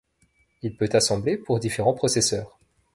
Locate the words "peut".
0.77-0.89